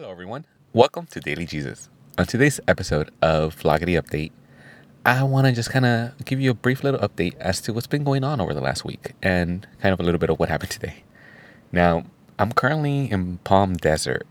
Hello, 0.00 0.10
everyone. 0.10 0.46
Welcome 0.72 1.04
to 1.08 1.20
Daily 1.20 1.44
Jesus. 1.44 1.90
On 2.16 2.24
today's 2.24 2.58
episode 2.66 3.10
of 3.20 3.54
Vloggity 3.54 4.00
Update, 4.00 4.32
I 5.04 5.22
want 5.24 5.46
to 5.46 5.52
just 5.52 5.68
kind 5.68 5.84
of 5.84 6.24
give 6.24 6.40
you 6.40 6.52
a 6.52 6.54
brief 6.54 6.82
little 6.82 7.00
update 7.00 7.36
as 7.36 7.60
to 7.60 7.74
what's 7.74 7.86
been 7.86 8.02
going 8.02 8.24
on 8.24 8.40
over 8.40 8.54
the 8.54 8.62
last 8.62 8.82
week 8.82 9.12
and 9.22 9.66
kind 9.82 9.92
of 9.92 10.00
a 10.00 10.02
little 10.02 10.18
bit 10.18 10.30
of 10.30 10.38
what 10.38 10.48
happened 10.48 10.70
today. 10.70 11.04
Now, 11.70 12.04
I'm 12.38 12.50
currently 12.52 13.10
in 13.10 13.40
Palm 13.44 13.74
Desert. 13.74 14.26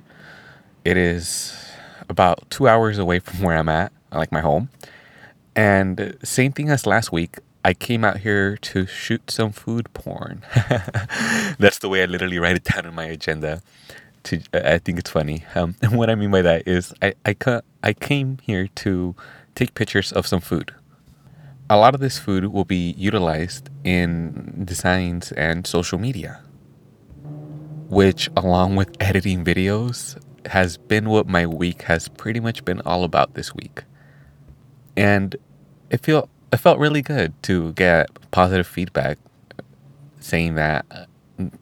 It 0.83 0.97
is 0.97 1.55
about 2.09 2.49
two 2.49 2.67
hours 2.67 2.97
away 2.97 3.19
from 3.19 3.43
where 3.43 3.55
I'm 3.55 3.69
at, 3.69 3.91
like 4.11 4.31
my 4.31 4.41
home. 4.41 4.69
And 5.55 6.17
same 6.23 6.51
thing 6.51 6.71
as 6.71 6.87
last 6.87 7.11
week, 7.11 7.37
I 7.63 7.75
came 7.75 8.03
out 8.03 8.21
here 8.21 8.57
to 8.57 8.87
shoot 8.87 9.29
some 9.29 9.51
food 9.51 9.93
porn. 9.93 10.41
That's 11.59 11.77
the 11.77 11.89
way 11.89 12.01
I 12.01 12.07
literally 12.07 12.39
write 12.39 12.55
it 12.55 12.63
down 12.63 12.87
in 12.87 12.95
my 12.95 13.05
agenda. 13.05 13.61
To 14.23 14.41
I 14.53 14.77
think 14.79 14.99
it's 14.99 15.09
funny. 15.09 15.43
Um, 15.55 15.75
and 15.81 15.93
what 15.97 16.09
I 16.09 16.15
mean 16.15 16.31
by 16.31 16.41
that 16.41 16.67
is 16.67 16.93
I 17.01 17.13
I, 17.25 17.33
ca- 17.33 17.61
I 17.83 17.93
came 17.93 18.37
here 18.41 18.67
to 18.67 19.15
take 19.55 19.73
pictures 19.75 20.11
of 20.11 20.27
some 20.27 20.41
food. 20.41 20.73
A 21.69 21.77
lot 21.77 21.93
of 21.93 22.01
this 22.01 22.17
food 22.17 22.45
will 22.47 22.65
be 22.65 22.91
utilized 22.97 23.69
in 23.83 24.63
designs 24.65 25.31
and 25.33 25.67
social 25.67 25.99
media, 25.99 26.41
which, 27.89 28.27
along 28.35 28.75
with 28.75 28.89
editing 28.99 29.45
videos, 29.45 30.19
has 30.47 30.77
been 30.77 31.09
what 31.09 31.27
my 31.27 31.45
week 31.45 31.83
has 31.83 32.07
pretty 32.07 32.39
much 32.39 32.65
been 32.65 32.81
all 32.81 33.03
about 33.03 33.35
this 33.35 33.53
week. 33.53 33.83
And 34.97 35.35
it 35.91 36.01
feel 36.01 36.27
it 36.51 36.57
felt 36.57 36.79
really 36.79 37.01
good 37.01 37.33
to 37.43 37.73
get 37.73 38.09
positive 38.31 38.67
feedback 38.67 39.19
saying 40.19 40.55
that 40.55 40.85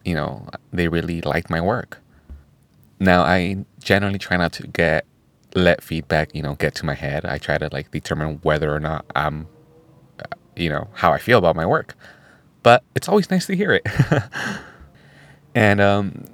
you 0.04 0.14
know 0.14 0.48
they 0.72 0.88
really 0.88 1.20
liked 1.20 1.50
my 1.50 1.60
work. 1.60 1.98
Now 3.00 3.22
I 3.22 3.64
generally 3.80 4.18
try 4.18 4.36
not 4.36 4.52
to 4.54 4.66
get 4.66 5.06
let 5.54 5.82
feedback 5.82 6.34
you 6.34 6.42
know 6.42 6.54
get 6.54 6.74
to 6.76 6.86
my 6.86 6.94
head. 6.94 7.24
I 7.24 7.38
try 7.38 7.58
to 7.58 7.68
like 7.72 7.90
determine 7.90 8.40
whether 8.42 8.74
or 8.74 8.80
not 8.80 9.04
I'm 9.14 9.46
uh, 10.20 10.36
you 10.56 10.68
know 10.68 10.88
how 10.94 11.12
I 11.12 11.18
feel 11.18 11.38
about 11.38 11.56
my 11.56 11.66
work. 11.66 11.94
But 12.62 12.82
it's 12.94 13.08
always 13.08 13.30
nice 13.30 13.46
to 13.46 13.56
hear 13.56 13.72
it. 13.72 13.86
and 15.54 15.80
um 15.80 16.24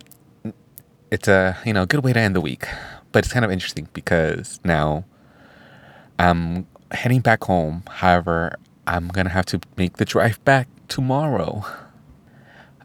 it's 1.10 1.28
a 1.28 1.56
you 1.64 1.72
know 1.72 1.86
good 1.86 2.04
way 2.04 2.12
to 2.12 2.20
end 2.20 2.34
the 2.34 2.40
week. 2.40 2.66
But 3.12 3.24
it's 3.24 3.32
kind 3.32 3.44
of 3.44 3.50
interesting 3.50 3.88
because 3.92 4.58
now 4.64 5.04
I'm 6.18 6.66
heading 6.90 7.20
back 7.20 7.44
home. 7.44 7.84
However, 7.88 8.56
I'm 8.86 9.08
gonna 9.08 9.30
have 9.30 9.46
to 9.46 9.60
make 9.76 9.96
the 9.98 10.04
drive 10.04 10.44
back 10.44 10.68
tomorrow. 10.88 11.64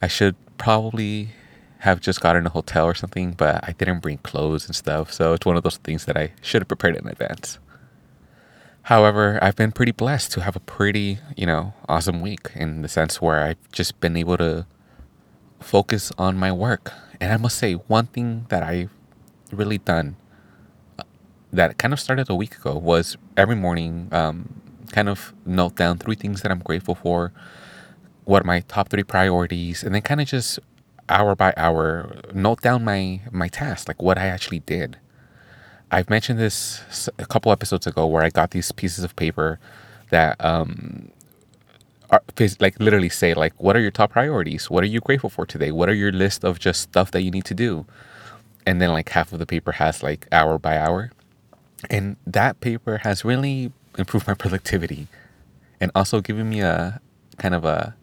I 0.02 0.08
should 0.08 0.36
probably 0.58 1.30
have 1.80 2.02
just 2.02 2.20
gotten 2.20 2.46
a 2.46 2.50
hotel 2.50 2.86
or 2.86 2.94
something, 2.94 3.32
but 3.32 3.64
I 3.64 3.72
didn't 3.72 4.00
bring 4.00 4.18
clothes 4.18 4.66
and 4.66 4.76
stuff, 4.76 5.14
so 5.14 5.34
it's 5.34 5.46
one 5.46 5.56
of 5.56 5.64
those 5.64 5.78
things 5.78 6.06
that 6.06 6.18
I 6.18 6.34
should 6.42 6.62
have 6.62 6.68
prepared 6.68 6.98
in 6.98 7.08
advance. 7.08 7.58
However, 8.84 9.40
I've 9.42 9.56
been 9.56 9.72
pretty 9.72 9.94
blessed 9.94 10.32
to 10.34 10.42
have 10.42 10.56
a 10.56 10.60
pretty, 10.60 11.20
you 11.38 11.46
know, 11.46 11.74
awesome 11.88 12.22
week 12.22 12.50
in 12.56 12.82
the 12.82 12.88
sense 12.88 13.22
where 13.22 13.42
I've 13.42 13.72
just 13.72 14.00
been 14.02 14.18
able 14.18 14.38
to 14.38 14.66
focus 15.60 16.12
on 16.18 16.38
my 16.38 16.52
work. 16.52 16.92
And 17.22 17.32
I 17.32 17.38
must 17.38 17.58
say, 17.58 17.74
one 17.74 18.08
thing 18.08 18.46
that 18.50 18.64
I've 18.64 18.92
really 19.52 19.78
done 19.78 20.16
uh, 20.98 21.04
that 21.54 21.78
kind 21.78 21.94
of 21.94 22.00
started 22.00 22.30
a 22.30 22.36
week 22.36 22.56
ago 22.56 22.78
was 22.78 23.16
every 23.38 23.56
morning 23.56 24.10
um, 24.12 24.62
kind 24.92 25.08
of 25.08 25.34
note 25.46 25.76
down 25.76 25.98
three 25.98 26.16
things 26.16 26.42
that 26.42 26.52
I'm 26.52 26.60
grateful 26.60 26.96
for, 26.96 27.32
what 28.26 28.42
are 28.42 28.46
my 28.46 28.62
top 28.62 28.90
three 28.90 29.04
priorities, 29.04 29.84
and 29.84 29.94
then 29.94 30.02
kind 30.02 30.20
of 30.20 30.28
just 30.28 30.60
hour 31.10 31.36
by 31.36 31.54
hour 31.58 32.16
note 32.34 32.62
down 32.62 32.84
my 32.84 33.22
my 33.32 33.48
task, 33.48 33.88
like 33.88 34.02
what 34.02 34.18
I 34.18 34.28
actually 34.28 34.60
did. 34.60 34.98
I've 35.92 36.10
mentioned 36.10 36.40
this 36.40 37.10
a 37.18 37.26
couple 37.26 37.52
episodes 37.52 37.88
ago 37.88 38.06
where 38.06 38.24
I 38.24 38.30
got 38.30 38.52
these 38.52 38.72
pieces 38.72 39.04
of 39.04 39.16
paper 39.16 39.60
that 40.12 40.44
um 40.44 41.12
are, 42.10 42.22
like 42.60 42.80
literally 42.80 43.10
say 43.10 43.34
like 43.34 43.54
what 43.58 43.76
are 43.76 43.80
your 43.80 43.92
top 43.92 44.12
priorities? 44.12 44.70
What 44.70 44.84
are 44.84 44.88
you 44.88 45.00
grateful 45.00 45.30
for 45.30 45.46
today? 45.46 45.72
What 45.72 45.90
are 45.90 45.94
your 45.94 46.12
list 46.12 46.44
of 46.44 46.60
just 46.60 46.82
stuff 46.82 47.12
that 47.12 47.22
you 47.22 47.32
need 47.32 47.46
to 47.46 47.54
do? 47.54 47.86
And 48.66 48.82
then 48.82 48.92
like 48.92 49.10
half 49.10 49.34
of 49.34 49.40
the 49.40 49.46
paper 49.46 49.74
has 49.74 50.04
like 50.04 50.28
hour 50.32 50.58
by 50.60 50.78
hour. 50.78 51.12
And 51.90 52.18
that 52.28 52.60
paper 52.60 53.00
has 53.00 53.26
really 53.26 53.72
improved 53.98 54.28
my 54.28 54.34
productivity 54.44 55.08
and 55.80 55.92
also 55.96 56.22
given 56.22 56.50
me 56.50 56.62
a 56.62 57.02
kind 57.38 57.56
of 57.56 57.66
a 57.66 57.96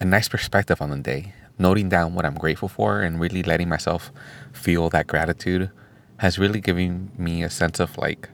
a 0.00 0.04
nice 0.04 0.28
perspective 0.28 0.82
on 0.82 0.90
the 0.90 0.98
day. 0.98 1.32
Noting 1.58 1.88
down 1.88 2.14
what 2.14 2.24
I'm 2.24 2.34
grateful 2.34 2.68
for 2.68 3.02
and 3.02 3.20
really 3.20 3.42
letting 3.42 3.68
myself 3.68 4.10
feel 4.52 4.88
that 4.90 5.06
gratitude 5.06 5.70
has 6.18 6.38
really 6.38 6.60
given 6.60 7.10
me 7.16 7.42
a 7.42 7.50
sense 7.50 7.80
of 7.80 7.96
like 7.98 8.28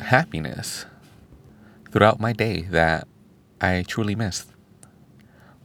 happiness 0.00 0.86
throughout 1.90 2.20
my 2.20 2.32
day 2.32 2.62
that 2.70 3.06
I 3.60 3.84
truly 3.86 4.14
missed. 4.14 4.50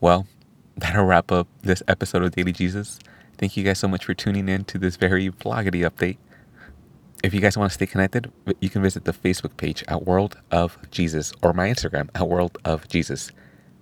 Well, 0.00 0.26
that'll 0.76 1.04
wrap 1.04 1.32
up 1.32 1.48
this 1.62 1.82
episode 1.88 2.22
of 2.22 2.32
Daily 2.32 2.52
Jesus. 2.52 2.98
Thank 3.38 3.56
you 3.56 3.64
guys 3.64 3.78
so 3.78 3.88
much 3.88 4.04
for 4.04 4.14
tuning 4.14 4.48
in 4.48 4.64
to 4.64 4.78
this 4.78 4.96
very 4.96 5.30
vloggity 5.30 5.88
update. 5.88 6.18
If 7.22 7.34
you 7.34 7.40
guys 7.40 7.56
want 7.56 7.70
to 7.70 7.74
stay 7.74 7.86
connected, 7.86 8.30
you 8.60 8.68
can 8.70 8.82
visit 8.82 9.04
the 9.04 9.12
Facebook 9.12 9.56
page 9.56 9.82
at 9.88 10.04
World 10.04 10.38
of 10.50 10.78
Jesus 10.90 11.32
or 11.42 11.52
my 11.52 11.68
Instagram 11.68 12.08
at 12.14 12.28
World 12.28 12.58
of 12.64 12.88
Jesus. 12.88 13.32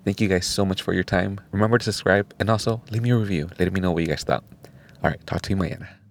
Thank 0.04 0.20
you 0.20 0.28
guys 0.28 0.47
so 0.47 0.66
much 0.66 0.82
for 0.82 0.92
your 0.92 1.03
time. 1.04 1.41
Remember 1.50 1.78
to 1.78 1.84
subscribe 1.84 2.34
and 2.38 2.50
also 2.50 2.82
leave 2.91 3.03
me 3.03 3.10
a 3.10 3.16
review 3.16 3.48
letting 3.59 3.72
me 3.72 3.81
know 3.81 3.92
what 3.92 4.03
you 4.03 4.09
guys 4.09 4.22
thought. 4.22 4.44
All 5.03 5.10
right, 5.10 5.26
talk 5.26 5.41
to 5.42 5.50
you 5.50 5.56
mañana. 5.56 6.03